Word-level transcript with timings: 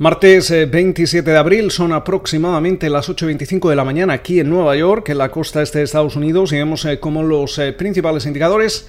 Martes 0.00 0.50
27 0.50 1.18
eh, 1.18 1.32
de 1.32 1.36
abril 1.36 1.72
son 1.72 1.92
aproximadamente 1.92 2.88
las 2.88 3.08
8.25 3.08 3.68
de 3.68 3.74
la 3.74 3.82
mañana 3.82 4.12
aquí 4.12 4.38
en 4.38 4.48
Nueva 4.48 4.76
York, 4.76 5.08
en 5.08 5.18
la 5.18 5.28
costa 5.28 5.60
este 5.60 5.78
de 5.78 5.84
Estados 5.86 6.14
Unidos, 6.14 6.52
y 6.52 6.56
vemos 6.56 6.84
eh, 6.84 7.00
cómo 7.00 7.24
los 7.24 7.58
eh, 7.58 7.72
principales 7.72 8.24
indicadores 8.24 8.86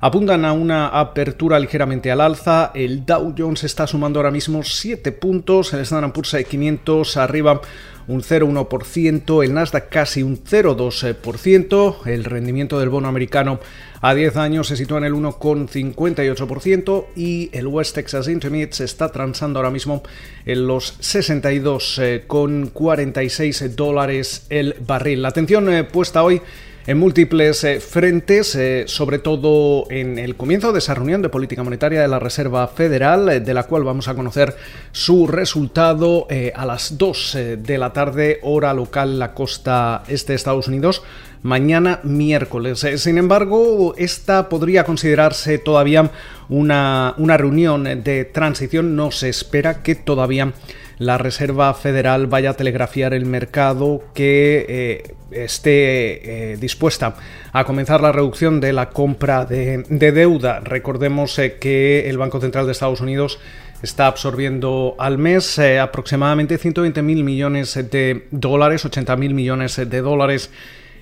apuntan 0.00 0.44
a 0.44 0.52
una 0.52 0.88
apertura 0.88 1.60
ligeramente 1.60 2.10
al 2.10 2.20
alza. 2.20 2.72
El 2.74 3.06
Dow 3.06 3.36
Jones 3.38 3.62
está 3.62 3.86
sumando 3.86 4.18
ahora 4.18 4.32
mismo 4.32 4.64
7 4.64 5.12
puntos, 5.12 5.72
el 5.74 5.80
Standard 5.80 6.12
Poor's 6.12 6.36
500 6.48 7.16
arriba 7.18 7.60
un 8.08 8.22
0,1%, 8.22 9.44
el 9.44 9.54
Nasdaq 9.54 9.88
casi 9.90 10.22
un 10.24 10.42
0,2%, 10.42 12.06
el 12.06 12.24
rendimiento 12.24 12.80
del 12.80 12.88
bono 12.88 13.06
americano 13.06 13.60
a 14.00 14.14
10 14.14 14.36
años 14.36 14.68
se 14.68 14.76
sitúa 14.76 14.98
en 14.98 15.04
el 15.04 15.14
1,58% 15.14 17.06
y 17.16 17.48
el 17.52 17.66
West 17.66 17.94
Texas 17.94 18.28
Intermediate 18.28 18.74
se 18.74 18.84
está 18.84 19.10
transando 19.10 19.58
ahora 19.58 19.70
mismo 19.70 20.02
en 20.46 20.66
los 20.66 20.98
62,46 21.00 23.74
dólares 23.74 24.46
el 24.50 24.76
barril. 24.86 25.22
La 25.22 25.28
atención 25.28 25.72
eh, 25.72 25.84
puesta 25.84 26.22
hoy 26.22 26.42
en 26.88 26.96
múltiples 26.96 27.64
eh, 27.64 27.80
frentes, 27.80 28.54
eh, 28.54 28.84
sobre 28.86 29.18
todo 29.18 29.84
en 29.90 30.18
el 30.18 30.36
comienzo 30.36 30.72
de 30.72 30.78
esa 30.78 30.94
reunión 30.94 31.20
de 31.20 31.28
política 31.28 31.62
monetaria 31.62 32.00
de 32.00 32.08
la 32.08 32.18
Reserva 32.18 32.66
Federal, 32.66 33.28
eh, 33.28 33.40
de 33.40 33.52
la 33.52 33.64
cual 33.64 33.84
vamos 33.84 34.08
a 34.08 34.14
conocer 34.14 34.56
su 34.90 35.26
resultado 35.26 36.26
a 36.54 36.64
las 36.64 36.96
2 36.96 37.38
de 37.58 37.76
la 37.78 37.92
tarde, 37.92 38.38
hora 38.42 38.72
local, 38.72 39.18
la 39.18 39.34
costa 39.34 40.02
este 40.08 40.32
de 40.32 40.36
Estados 40.36 40.66
Unidos 40.66 41.02
mañana 41.42 42.00
miércoles. 42.04 42.84
Sin 42.96 43.18
embargo, 43.18 43.94
esta 43.98 44.48
podría 44.48 44.84
considerarse 44.84 45.58
todavía 45.58 46.10
una, 46.48 47.14
una, 47.18 47.36
reunión 47.36 47.84
de 47.84 48.24
transición. 48.24 48.96
No 48.96 49.12
se 49.12 49.28
espera 49.28 49.82
que 49.82 49.94
todavía 49.94 50.52
la 50.98 51.16
Reserva 51.16 51.72
Federal 51.74 52.26
vaya 52.26 52.50
a 52.50 52.54
telegrafiar 52.54 53.14
el 53.14 53.24
mercado 53.24 54.02
que 54.14 54.66
eh, 54.68 55.14
esté 55.30 56.52
eh, 56.52 56.56
dispuesta 56.56 57.14
a 57.52 57.64
comenzar 57.64 58.00
la 58.00 58.12
reducción 58.12 58.60
de 58.60 58.72
la 58.72 58.90
compra 58.90 59.44
de, 59.44 59.84
deuda. 59.88 60.60
Recordemos 60.60 61.38
eh, 61.38 61.58
que 61.58 62.08
el 62.08 62.18
Banco 62.18 62.40
Central 62.40 62.66
de 62.66 62.72
Estados 62.72 63.00
Unidos 63.00 63.38
está 63.82 64.08
absorbiendo 64.08 64.96
al 64.98 65.18
mes 65.18 65.60
aproximadamente 65.80 66.58
120 66.58 67.00
mil 67.02 67.22
millones 67.22 67.74
de 67.74 68.26
dólares, 68.32 68.84
80 68.84 69.16
mil 69.16 69.34
millones 69.34 69.76
de 69.76 70.00
dólares 70.00 70.50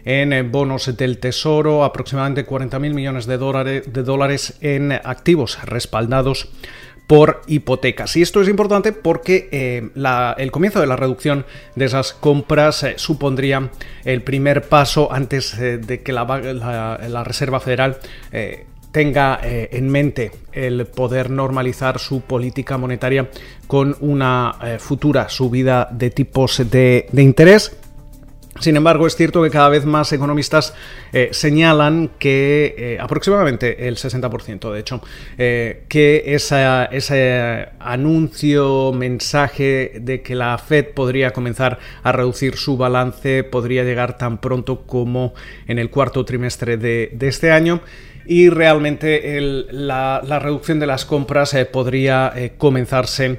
en 0.05 0.53
bonos 0.53 0.95
del 0.95 1.19
Tesoro, 1.19 1.85
aproximadamente 1.85 2.45
40 2.45 2.79
mil 2.79 2.93
millones 2.93 3.25
de 3.25 3.39
dólares, 3.39 3.91
de 3.91 4.03
dólares 4.03 4.59
en 4.61 4.93
activos 4.93 5.59
respaldados 5.65 6.51
por 7.07 7.43
hipotecas. 7.47 8.17
Y 8.17 8.23
esto 8.23 8.41
es 8.43 8.49
importante 8.49 8.93
porque 8.93 9.49
eh, 9.53 9.91
el 10.39 10.51
comienzo 10.51 10.81
de 10.81 10.87
la 10.87 10.97
reducción 10.97 11.47
de 11.75 11.85
esas 11.85 12.13
compras 12.13 12.83
eh, 12.83 12.95
supondría 12.97 13.71
el 14.05 14.23
primer 14.23 14.69
paso 14.69 15.13
antes 15.13 15.55
eh, 15.59 15.79
de 15.79 16.03
que 16.03 16.13
la, 16.13 17.25
Reserva 17.25 17.61
Federal 17.61 17.99
tenga 18.93 19.41
en 19.43 19.91
mente 19.91 20.31
el 20.53 20.87
poder 20.87 21.29
normalizar 21.29 21.99
su 21.99 22.23
política 22.23 22.79
monetaria 22.79 23.29
con 23.67 23.97
una 24.01 24.55
futura 24.79 25.29
subida 25.29 25.89
de 25.91 26.11
tipos 26.11 26.63
de 26.71 27.07
interés 27.13 27.77
sin 28.61 28.77
embargo, 28.77 29.07
es 29.07 29.17
cierto 29.17 29.43
que 29.43 29.51
cada 29.51 29.69
vez 29.69 29.85
más 29.85 30.13
economistas 30.13 30.75
eh, 31.13 31.29
señalan 31.33 32.11
que 32.19 32.75
eh, 32.77 32.99
aproximadamente 33.01 33.89
el 33.89 33.97
60%, 33.97 34.73
de 34.73 34.81
hecho, 34.81 35.01
eh, 35.39 35.85
que 35.89 36.23
ese 36.27 37.69
anuncio, 37.79 38.93
mensaje 38.93 39.95
de 40.01 40.23
que 40.23 40.35
la 40.35 40.57
Fed 40.59 40.87
podría 40.95 41.33
comenzar 41.33 41.79
a 42.03 42.13
reducir 42.13 42.57
su 42.57 42.77
balance 42.77 43.45
podría 43.45 43.85
llegar 43.85 44.17
tan 44.17 44.39
pronto 44.39 44.83
como 44.87 45.35
en 45.67 45.79
el 45.79 45.91
cuarto 45.91 46.25
trimestre 46.25 46.77
de, 46.77 47.17
este 47.21 47.51
año. 47.51 47.81
Y 48.29 48.49
realmente 48.49 49.41
la, 49.71 50.21
reducción 50.41 50.81
de 50.81 50.87
las 50.87 51.05
compras 51.05 51.57
podría 51.73 52.33
comenzarse 52.59 53.39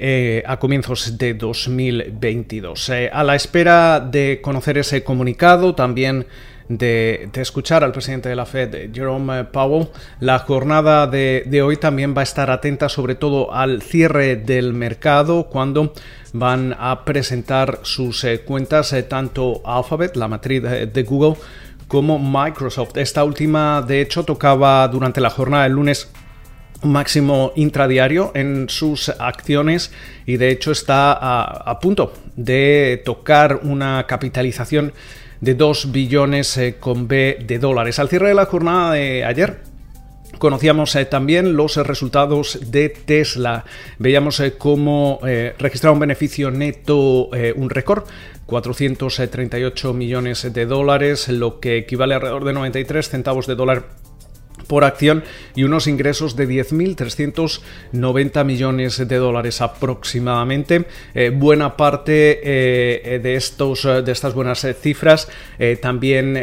eh, 0.00 0.44
a 0.46 0.58
comienzos 0.58 1.18
de 1.18 1.34
2022. 1.34 2.88
Eh, 2.90 3.10
a 3.12 3.24
la 3.24 3.34
espera 3.34 3.98
de 3.98 4.40
conocer 4.40 4.78
ese 4.78 5.02
comunicado, 5.02 5.74
también 5.74 6.26
de, 6.68 7.28
escuchar 7.34 7.82
al 7.82 7.90
presidente 7.90 8.28
de 8.28 8.36
la 8.36 8.46
Fed, 8.46 8.94
Jerome 8.94 9.44
Powell, 9.44 9.88
la 10.20 10.38
jornada 10.38 11.08
de, 11.08 11.62
hoy 11.64 11.78
también 11.78 12.14
va 12.16 12.20
a 12.20 12.24
estar 12.24 12.48
atenta 12.50 12.88
sobre 12.88 13.16
todo 13.16 13.52
al 13.52 13.82
cierre 13.82 14.36
del 14.36 14.72
mercado 14.72 15.48
cuando 15.48 15.92
van 16.32 16.76
a 16.78 17.04
presentar 17.04 17.80
sus 17.82 18.22
eh, 18.22 18.42
cuentas 18.42 18.94
tanto 19.08 19.62
Alphabet, 19.64 20.14
la 20.14 20.28
matriz 20.28 20.62
de 20.62 21.02
Google, 21.02 21.34
como 21.88 22.18
Microsoft. 22.18 22.96
Esta 22.98 23.24
última, 23.24 23.82
de 23.82 24.02
hecho, 24.02 24.22
tocaba 24.22 24.86
durante 24.86 25.20
la 25.20 25.30
jornada 25.30 25.64
del 25.64 25.72
lunes 25.72 26.08
máximo 26.82 27.52
intradiario 27.56 28.30
en 28.34 28.68
sus 28.68 29.08
acciones 29.08 29.92
y 30.26 30.36
de 30.36 30.50
hecho 30.50 30.70
está 30.70 31.12
a, 31.12 31.78
punto 31.80 32.12
de 32.36 33.02
tocar 33.04 33.60
una 33.62 34.06
capitalización 34.06 34.92
de 35.40 35.54
2 35.54 35.92
billones 35.92 36.56
eh, 36.56 36.76
con 36.78 37.08
B 37.08 37.38
de 37.46 37.58
dólares. 37.58 37.98
Al 37.98 38.08
cierre 38.08 38.28
de 38.28 38.34
la 38.34 38.46
jornada 38.46 38.92
de 38.92 39.24
ayer, 39.24 39.68
Conocíamos 40.38 40.94
eh, 40.94 41.04
también 41.04 41.56
los 41.56 41.78
resultados 41.78 42.60
de 42.70 42.90
Tesla. 42.90 43.64
Veíamos 43.98 44.38
eh, 44.38 44.54
cómo 44.56 45.18
registraba 45.58 45.94
un 45.94 45.98
beneficio 45.98 46.52
neto, 46.52 47.30
un 47.56 47.70
récord, 47.70 48.04
438 48.46 49.94
millones 49.94 50.52
de 50.52 50.66
dólares, 50.66 51.28
lo 51.28 51.58
que 51.58 51.78
equivale 51.78 52.14
a 52.14 52.18
alrededor 52.18 52.44
de 52.44 52.52
93 52.52 53.08
centavos 53.08 53.48
de 53.48 53.56
dólar 53.56 53.86
por 54.68 54.84
acción 54.84 55.24
y 55.56 55.64
unos 55.64 55.88
ingresos 55.88 56.36
de 56.36 56.48
10.390 56.48 58.44
millones 58.44 59.08
de 59.08 59.16
dólares 59.16 59.60
aproximadamente. 59.60 60.84
Eh, 61.14 61.30
buena 61.34 61.76
parte 61.76 62.40
eh, 62.42 63.18
de, 63.18 63.34
estos, 63.34 63.82
de 63.82 64.12
estas 64.12 64.34
buenas 64.34 64.62
eh, 64.64 64.74
cifras 64.74 65.28
también 65.80 66.38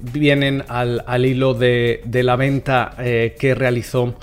vienen 0.00 0.62
al, 0.68 1.02
al 1.06 1.24
hilo 1.24 1.54
de, 1.54 2.02
la 2.22 2.36
venta 2.36 2.94
que 2.98 3.54
realizó 3.54 4.14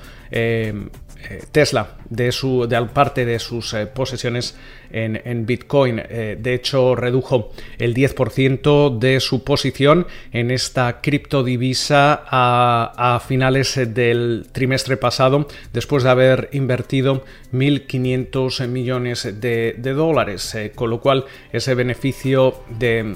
Tesla 1.52 1.98
de, 2.10 2.32
su, 2.32 2.68
de 2.68 2.82
parte 2.94 3.26
de 3.26 3.40
sus 3.40 3.76
posesiones 3.94 4.56
en, 4.92 5.46
Bitcoin. 5.46 6.00
Eh, 6.00 6.38
de 6.40 6.54
hecho, 6.54 6.96
redujo 6.96 7.52
el 7.78 7.94
10% 7.94 8.98
de 8.98 9.20
su 9.20 9.44
posición 9.44 10.08
en 10.32 10.52
esta 10.52 11.02
criptodivisa 11.02 12.24
a, 12.26 13.16
a 13.16 13.20
finales 13.20 13.80
del 13.94 14.48
trimestre 14.52 14.98
pasado, 14.98 15.48
después 15.74 16.04
de 16.04 16.10
haber 16.10 16.50
invertido 16.54 17.24
1.500 17.54 18.68
millones 18.68 19.40
de, 19.40 19.74
dólares, 19.78 20.54
eh, 20.56 20.72
con 20.74 20.90
lo 20.90 21.00
cual 21.00 21.26
ese 21.52 21.76
beneficio 21.76 22.62
de, 22.70 23.16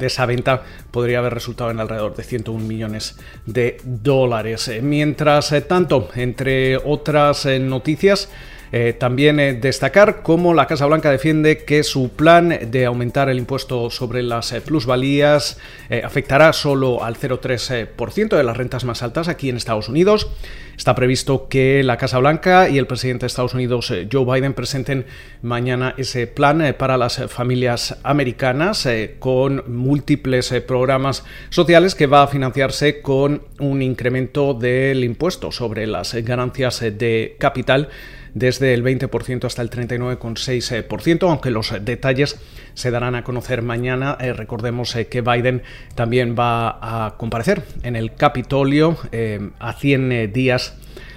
esa 0.00 0.26
venta 0.26 0.62
podría 0.90 1.18
haber 1.18 1.34
resultado 1.34 1.70
en 1.70 1.80
alrededor 1.80 2.14
de 2.14 2.22
101 2.22 2.64
millones 2.64 3.18
de 3.46 3.78
dólares. 3.84 4.68
Eh, 4.68 4.82
mientras 4.82 5.54
tanto, 5.68 6.10
entre 6.14 6.76
otras 6.76 7.46
noticias, 7.60 8.28
eh, 8.74 8.94
también 8.94 9.38
eh, 9.38 9.52
destacar 9.52 10.22
cómo 10.22 10.54
la 10.54 10.66
Casa 10.66 10.86
Blanca 10.86 11.10
defiende 11.10 11.58
que 11.58 11.82
su 11.82 12.08
plan 12.08 12.58
de 12.70 12.86
aumentar 12.86 13.28
el 13.28 13.36
impuesto 13.36 13.90
sobre 13.90 14.22
las 14.22 14.50
eh, 14.52 14.62
plusvalías 14.62 15.58
afectará 16.02 16.54
solo 16.54 17.04
al 17.04 17.16
0,3% 17.16 18.34
de 18.34 18.42
las 18.42 18.56
rentas 18.56 18.84
más 18.84 19.02
altas 19.02 19.28
aquí 19.28 19.50
en 19.50 19.58
Estados 19.58 19.90
Unidos. 19.90 20.30
Está 20.74 20.94
previsto 20.94 21.48
que 21.48 21.82
la 21.82 21.98
Casa 21.98 22.18
Blanca 22.18 22.70
y 22.70 22.78
el 22.78 22.86
presidente 22.86 23.24
de 23.24 23.26
Estados 23.26 23.52
Unidos, 23.52 23.92
Joe 24.10 24.24
Biden, 24.24 24.54
presenten 24.54 25.04
mañana 25.42 25.94
ese 25.98 26.26
plan 26.26 26.74
para 26.78 26.96
las 26.96 27.22
familias 27.30 27.98
americanas 28.04 28.88
con 29.18 29.64
múltiples 29.66 30.50
programas 30.66 31.24
sociales 31.50 31.94
que 31.94 32.06
va 32.06 32.22
a 32.22 32.26
financiarse 32.26 33.02
con 33.02 33.42
un 33.60 33.82
incremento 33.82 34.54
del 34.54 35.04
impuesto 35.04 35.52
sobre 35.52 35.86
las 35.86 36.14
ganancias 36.14 36.80
de 36.80 37.36
capital 37.38 37.90
desde 38.34 38.74
el 38.74 38.82
20% 38.82 39.44
hasta 39.44 39.62
el 39.62 39.70
39,6%, 39.70 41.28
aunque 41.28 41.50
los 41.50 41.74
detalles 41.84 42.38
se 42.74 42.90
darán 42.90 43.14
a 43.14 43.24
conocer 43.24 43.62
mañana. 43.62 44.16
Eh, 44.20 44.32
recordemos 44.32 44.94
eh, 44.96 45.06
que 45.06 45.20
Biden 45.20 45.62
también 45.94 46.34
va 46.38 46.78
a 46.80 47.16
comparecer 47.16 47.62
en 47.82 47.96
el 47.96 48.14
Capitolio 48.14 48.96
eh, 49.12 49.50
a 49.58 49.74
100 49.74 50.32
días 50.32 50.76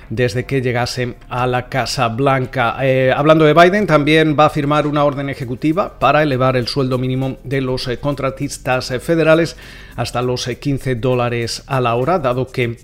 desde 0.09 0.45
que 0.45 0.61
llegase 0.61 1.15
a 1.29 1.47
la 1.47 1.67
Casa 1.67 2.09
Blanca. 2.09 2.77
hablando 3.15 3.43
de 3.43 3.55
Biden, 3.55 3.87
también 3.87 4.37
va 4.39 4.45
a 4.45 4.49
firmar 4.51 4.85
una 4.85 5.03
orden 5.03 5.31
ejecutiva 5.31 5.97
para 5.97 6.21
elevar 6.21 6.55
el 6.57 6.67
sueldo 6.67 6.99
mínimo 6.99 7.37
de 7.43 7.61
los 7.61 7.89
contratistas 7.99 8.93
federales 9.01 9.57
hasta 9.95 10.21
los 10.21 10.45
15 10.45 10.93
dólares 10.93 11.63
a 11.65 11.81
la 11.81 11.95
hora, 11.95 12.19
dado 12.19 12.45
que 12.45 12.77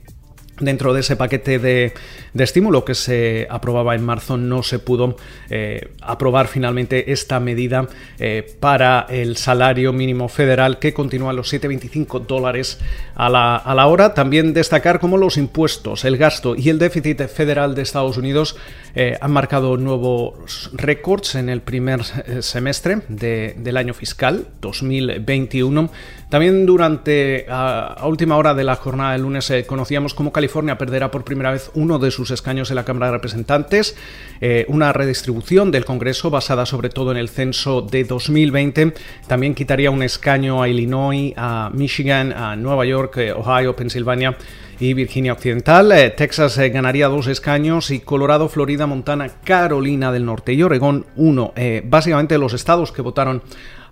Dentro 0.62 0.94
de 0.94 1.00
ese 1.00 1.16
paquete 1.16 1.58
de, 1.58 1.94
estímulo 2.36 2.86
que 2.86 2.94
se 2.94 3.48
aprobaba 3.50 3.96
en 3.96 4.06
marzo 4.06 4.38
no 4.38 4.62
se 4.62 4.78
pudo 4.78 5.18
eh, 5.50 5.90
aprobar 6.02 6.48
finalmente 6.48 7.12
esta 7.12 7.40
medida 7.40 7.88
eh, 8.20 8.56
para 8.60 9.08
el 9.10 9.38
salario 9.38 9.92
mínimo 9.92 10.30
federal 10.30 10.78
que 10.78 10.94
continúa 10.94 11.32
a 11.32 11.34
los 11.34 11.52
7,25 11.52 12.28
dólares 12.28 12.80
a 13.16 13.28
la, 13.28 13.56
a 13.56 13.74
la, 13.74 13.88
hora. 13.88 14.14
También 14.14 14.54
destacar 14.54 15.00
cómo 15.00 15.18
los 15.18 15.38
impuestos, 15.38 16.06
el 16.06 16.18
gasto 16.18 16.56
y 16.56 16.70
el 16.70 16.78
déficit 16.78 17.28
federal 17.28 17.74
de 17.74 17.82
Estados 17.82 18.18
Unidos 18.18 18.56
eh, 18.94 19.18
han 19.20 19.32
marcado 19.32 19.78
nuevos 19.78 20.70
récords 20.74 21.34
en 21.34 21.50
el 21.50 21.62
primer 21.62 22.04
semestre 22.44 23.02
del 23.08 23.78
año 23.78 23.96
fiscal 23.96 24.46
2021. 24.62 25.90
También 26.30 26.68
durante 26.68 27.48
a, 27.50 28.04
última 28.06 28.38
hora 28.38 28.54
de 28.54 28.64
la 28.64 28.76
jornada 28.76 29.14
del 29.14 29.24
lunes 29.24 29.52
conocíamos 29.66 30.14
cómo 30.14 30.32
California 30.32 30.51
California 30.52 30.78
perderá 30.78 31.12
por 31.12 31.24
primera 31.24 31.50
vez 31.50 31.72
uno 31.76 31.98
de 31.98 32.12
sus 32.12 32.30
escaños 32.30 32.70
en 32.72 32.76
la 32.76 32.84
Cámara 32.84 33.06
de 33.06 33.14
Representantes, 33.14 33.96
eh, 34.42 34.66
una 34.68 34.92
redistribución 34.92 35.72
del 35.72 35.86
Congreso 35.86 36.30
basada 36.30 36.66
sobre 36.66 36.90
todo 36.90 37.12
en 37.12 37.18
el 37.18 37.30
censo 37.30 37.82
de 37.82 38.04
2020. 38.04 38.94
También 39.28 39.56
quitaría 39.56 39.92
un 39.92 40.04
escaño 40.04 40.62
a 40.62 40.68
Illinois, 40.68 41.34
a 41.38 41.72
Michigan, 41.74 42.34
a 42.34 42.58
Nueva 42.58 42.84
York, 42.84 43.16
eh, 43.16 43.32
Ohio, 43.32 43.78
Pensilvania 43.78 44.36
y 44.78 44.94
Virginia 44.94 45.32
Occidental. 45.32 45.90
Eh, 45.94 46.10
Texas 46.10 46.58
ganaría 46.58 47.08
dos 47.08 47.28
escaños 47.28 47.90
y 47.90 48.02
Colorado, 48.02 48.50
Florida, 48.50 48.88
Montana, 48.88 49.30
Carolina 49.46 50.12
del 50.12 50.26
Norte 50.26 50.52
y 50.52 50.64
Oregón 50.64 51.06
uno. 51.16 51.54
básicamente 51.86 52.38
los 52.38 52.52
estados 52.52 52.92
que 52.92 53.02
votaron 53.02 53.42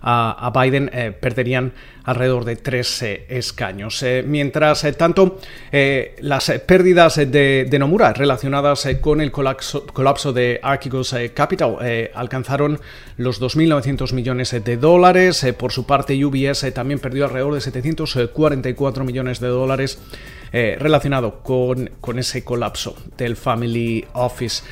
a, 0.02 0.52
Biden 0.54 0.90
eh, 0.92 1.12
perderían 1.12 1.72
alrededor 2.04 2.44
de 2.44 2.56
tres 2.56 3.02
eh, 3.02 3.26
escaños. 3.28 4.02
Eh, 4.02 4.24
mientras 4.26 4.86
tanto, 4.96 5.38
las 6.20 6.50
pérdidas 6.66 7.16
de, 7.16 7.76
Nomura 7.78 8.12
relacionadas 8.12 8.88
con 9.00 9.20
el 9.20 9.30
colapso, 9.30 10.32
de 10.32 10.60
Archegos 10.62 11.14
Capital 11.34 11.76
alcanzaron 12.14 12.80
los 13.16 13.40
2.900 13.40 14.12
millones 14.12 14.50
de 14.50 14.76
dólares. 14.76 15.46
por 15.58 15.72
su 15.72 15.86
parte, 15.86 16.22
UBS 16.24 16.72
también 16.74 16.98
perdió 16.98 17.24
alrededor 17.24 17.54
de 17.54 17.60
744 17.60 19.04
millones 19.04 19.40
de 19.40 19.48
dólares. 19.48 19.98
relacionado 20.52 21.42
con, 21.42 21.90
con, 22.00 22.18
ese 22.18 22.42
colapso 22.42 22.96
del 23.16 23.36
Family 23.36 24.04
Office. 24.14 24.64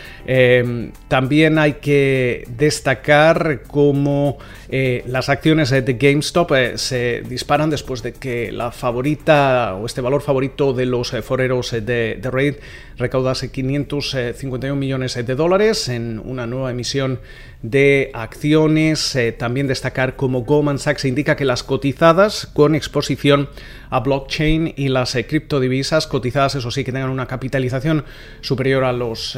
también 1.06 1.58
hay 1.58 1.74
que 1.74 2.44
destacar 2.48 3.62
cómo 3.68 4.38
la 4.70 5.17
las 5.18 5.28
acciones 5.28 5.70
de 5.70 5.94
GameStop 5.94 6.52
eh, 6.52 6.78
se 6.78 7.22
disparan 7.28 7.70
después 7.70 8.04
de 8.04 8.12
que 8.12 8.52
la 8.52 8.70
favorita 8.70 9.74
o 9.74 9.84
este 9.84 10.00
valor 10.00 10.22
favorito 10.22 10.72
de 10.72 10.86
los 10.86 11.12
eh, 11.12 11.22
foreros 11.22 11.72
eh, 11.72 11.80
de, 11.80 12.20
de 12.22 12.30
Reddit 12.30 12.58
recaudase 12.98 13.50
551 13.50 14.76
millones 14.76 15.16
de 15.16 15.34
dólares 15.34 15.88
en 15.88 16.20
una 16.24 16.46
nueva 16.46 16.70
emisión 16.70 17.18
de 17.62 18.12
acciones. 18.14 19.18
también 19.38 19.66
destacar 19.66 20.14
como 20.14 20.42
Goldman 20.42 20.78
Sachs 20.78 21.04
indica 21.04 21.34
que 21.34 21.44
las 21.44 21.64
cotizadas 21.64 22.46
con 22.46 22.76
exposición 22.76 23.48
a 23.90 23.98
blockchain 23.98 24.74
y 24.76 24.88
las 24.88 25.14
criptodivisas 25.26 26.06
cotizadas, 26.06 26.54
eso 26.54 26.70
sí, 26.70 26.84
que 26.84 26.92
tengan 26.92 27.10
una 27.10 27.26
capitalización 27.26 28.04
superior 28.40 28.84
a 28.84 28.92
los 28.92 29.36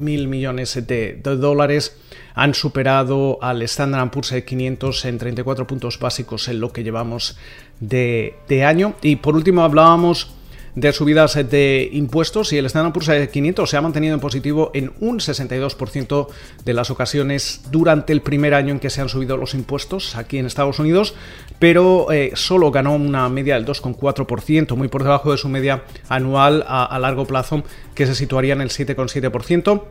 mil 0.00 0.26
millones 0.26 0.74
de, 0.74 1.20
de 1.22 1.36
dólares, 1.36 1.96
han 2.34 2.54
superado 2.54 3.38
al 3.40 3.62
Standard 3.62 4.10
Poor's 4.10 4.34
500 4.44 5.04
en 5.04 5.18
34 5.18 5.66
puntos 5.66 5.98
básicos 5.98 6.48
en 6.48 6.60
lo 6.60 6.72
que 6.72 6.82
llevamos 6.82 7.36
de, 7.80 8.64
año. 8.66 8.94
Y 9.02 9.16
por 9.16 9.34
último 9.34 9.62
hablábamos 9.62 10.34
de 10.74 10.90
subidas 10.94 11.34
de 11.34 11.90
impuestos 11.92 12.54
y 12.54 12.56
el 12.56 12.64
Standard 12.64 12.94
Poor's 12.94 13.28
500 13.28 13.68
se 13.68 13.76
ha 13.76 13.82
mantenido 13.82 14.14
en 14.14 14.20
positivo 14.20 14.70
en 14.72 14.92
un 15.00 15.18
62% 15.18 16.28
de 16.64 16.72
las 16.72 16.90
ocasiones 16.90 17.62
durante 17.70 18.14
el 18.14 18.22
primer 18.22 18.54
año 18.54 18.72
en 18.72 18.80
que 18.80 18.88
se 18.88 19.02
han 19.02 19.10
subido 19.10 19.36
los 19.36 19.52
impuestos 19.52 20.16
aquí 20.16 20.38
en 20.38 20.46
Estados 20.46 20.78
Unidos, 20.78 21.14
pero 21.58 22.10
eh, 22.10 22.32
solo 22.34 22.70
ganó 22.70 22.94
una 22.94 23.28
media 23.28 23.56
del 23.56 23.66
2,4%, 23.66 24.74
muy 24.74 24.88
por 24.88 25.02
debajo 25.02 25.30
de 25.30 25.36
su 25.36 25.50
media 25.50 25.84
anual 26.08 26.64
a, 26.66 26.84
a 26.84 26.98
largo 26.98 27.26
plazo 27.26 27.64
que 27.94 28.06
se 28.06 28.14
situaría 28.14 28.54
en 28.54 28.62
el 28.62 28.70
7,7%. 28.70 29.82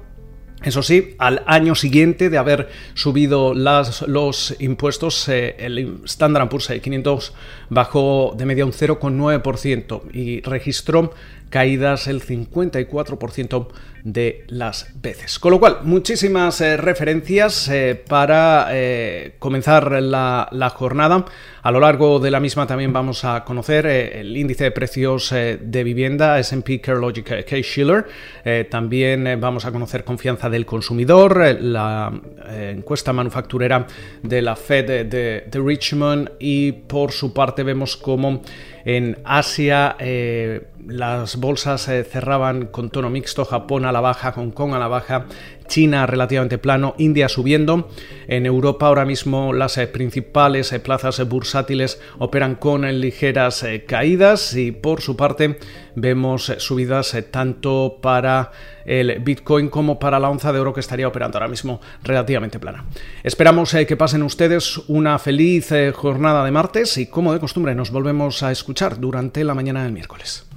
Eso 0.63 0.84
sí, 0.84 1.16
al 1.18 1.42
año 1.48 1.74
siguiente 1.74 2.30
de 2.30 2.38
haber 2.38 2.69
subido 2.94 3.56
las, 3.56 4.04
los 4.04 4.56
impuestos, 4.60 5.28
eh, 5.28 5.56
el 5.58 6.02
Standard 6.06 6.50
Poor's 6.50 6.68
500 6.68 7.34
bajó 7.69 8.36
de 8.38 8.46
media 8.46 8.66
un 8.66 8.72
0,9% 8.72 10.02
y 10.13 10.42
registró 10.42 11.13
caídas 11.51 12.07
el 12.07 12.24
54% 12.24 13.67
de 14.03 14.46
las 14.48 14.89
veces. 15.01 15.38
Con 15.39 15.51
lo 15.51 15.60
cual, 15.60 15.79
muchísimas 15.84 16.62
eh, 16.62 16.77
referencias 16.77 17.67
eh, 17.70 18.01
para 18.08 18.67
eh, 18.72 19.36
comenzar 19.38 20.01
la, 20.01 20.74
jornada. 20.75 21.25
A 21.62 21.72
lo 21.72 21.79
largo 21.79 22.20
de 22.20 22.31
la 22.31 22.39
misma 22.39 22.65
también 22.65 22.93
vamos 22.93 23.24
a 23.25 23.43
conocer 23.43 23.86
el 23.86 24.36
índice 24.36 24.63
de 24.63 24.72
precios 24.72 25.29
de 25.29 25.84
vivienda 25.84 26.39
SP 26.41 26.81
CareLogic 26.81 27.46
Case-Shiller. 27.46 28.08
también 28.70 29.39
vamos 29.39 29.65
a 29.65 29.72
conocer 29.72 30.03
confianza 30.03 30.50
del 30.50 30.65
consumidor, 30.65 31.62
la 31.62 32.12
encuesta 32.50 33.13
manufacturera 33.13 33.86
de 34.24 34.41
la 34.41 34.55
Fed 34.55 34.86
de, 34.86 35.46
de 35.46 35.60
Richmond 35.60 36.31
y 36.39 36.72
por 36.72 37.12
su 37.12 37.31
parte 37.31 37.62
vemos 37.62 37.96
cómo 37.96 38.41
en 38.84 39.20
Asia 39.24 39.98
las 40.88 41.39
bolsas 41.41 41.81
cerraban 42.10 42.67
con 42.67 42.89
tono 42.89 43.10
mixto, 43.10 43.43
Japón 43.43 43.86
a 43.86 43.91
la 43.91 44.00
baja, 44.00 44.31
Hong 44.31 44.51
Kong 44.51 44.74
a 44.74 44.79
la 44.79 44.88
baja, 44.88 45.25
China 45.71 46.05
relativamente 46.05 46.57
plano, 46.57 46.95
India 46.98 47.29
subiendo. 47.29 47.89
En 48.27 48.45
Europa 48.45 48.88
ahora 48.88 49.05
mismo 49.05 49.53
las 49.53 49.77
eh, 49.77 49.88
principales 49.88 50.74
eh, 50.74 50.81
plazas 50.81 51.19
eh, 51.19 51.24
bursátiles 51.24 52.01
operan 52.19 52.55
con 52.55 52.81
ligeras 53.00 53.65
caídas 53.88 54.53
y 54.53 54.74
por 54.74 55.00
su 55.00 55.15
parte 55.15 55.57
vemos 55.95 56.51
subidas 56.57 57.15
tanto 57.31 58.00
para 58.01 58.51
el 58.83 59.19
Bitcoin 59.19 59.69
como 59.69 59.98
para 59.98 60.19
la 60.19 60.29
onza 60.29 60.51
de 60.51 60.60
oro 60.60 60.74
que 60.74 60.81
estaría 60.81 61.07
operando 61.07 61.38
ahora 61.38 61.48
mismo 61.48 61.79
relativamente 62.03 62.60
plana. 62.60 62.86
Esperamos 63.24 63.74
que 63.88 63.98
pasen 63.98 64.24
ustedes 64.24 64.77
una 64.89 65.19
feliz 65.19 65.69
jornada 65.93 66.43
de 66.43 66.51
martes 66.51 66.98
y 66.98 67.07
como 67.07 67.31
de 67.31 67.39
costumbre 67.39 67.75
nos 67.75 67.91
volvemos 67.91 68.43
a 68.43 68.51
escuchar 68.51 69.00
durante 69.00 69.43
la 69.45 69.53
mañana 69.53 69.83
del 69.83 69.93
miércoles. 69.93 70.50